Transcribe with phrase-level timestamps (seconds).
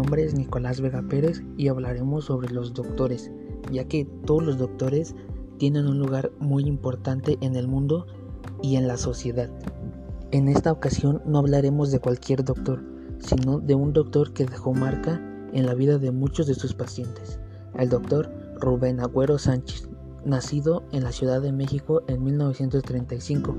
[0.00, 3.30] nombre es Nicolás Vega Pérez y hablaremos sobre los doctores,
[3.70, 5.14] ya que todos los doctores
[5.58, 8.06] tienen un lugar muy importante en el mundo
[8.62, 9.50] y en la sociedad.
[10.30, 12.82] En esta ocasión no hablaremos de cualquier doctor,
[13.18, 15.20] sino de un doctor que dejó marca
[15.52, 17.38] en la vida de muchos de sus pacientes,
[17.78, 19.86] el doctor Rubén Agüero Sánchez,
[20.24, 23.54] nacido en la Ciudad de México en 1935.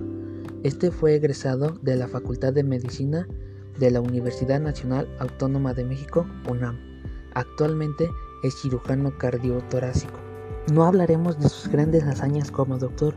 [0.63, 3.27] Este fue egresado de la Facultad de Medicina
[3.79, 6.77] de la Universidad Nacional Autónoma de México, UNAM.
[7.33, 8.09] Actualmente
[8.43, 10.19] es cirujano cardiotorácico.
[10.73, 13.15] No hablaremos de sus grandes hazañas como doctor,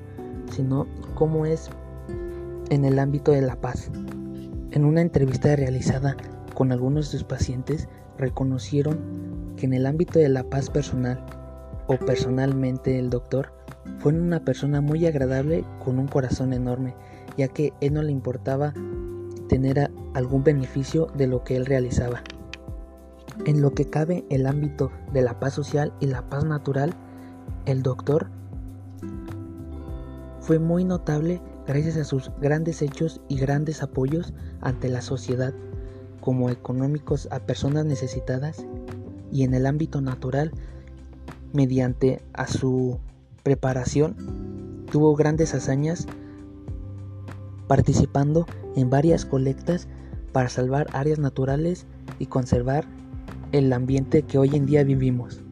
[0.51, 1.71] sino cómo es
[2.71, 3.91] en el ámbito de la paz.
[4.71, 6.17] En una entrevista realizada
[6.55, 11.25] con algunos de sus pacientes, reconocieron que en el ámbito de la paz personal
[11.87, 13.53] o personalmente el doctor
[13.99, 16.95] fue una persona muy agradable con un corazón enorme,
[17.37, 18.73] ya que él no le importaba
[19.49, 22.23] tener algún beneficio de lo que él realizaba.
[23.47, 26.95] En lo que cabe el ámbito de la paz social y la paz natural,
[27.67, 28.29] el doctor
[30.41, 35.55] fue muy notable gracias a sus grandes hechos y grandes apoyos ante la sociedad,
[36.21, 38.67] como económicos a personas necesitadas
[39.33, 40.53] y en el ámbito natural
[41.53, 42.99] mediante a su
[43.43, 46.07] preparación, tuvo grandes hazañas
[47.67, 49.89] participando en varias colectas
[50.33, 51.87] para salvar áreas naturales
[52.19, 52.85] y conservar
[53.53, 55.44] el ambiente que hoy en día vivimos.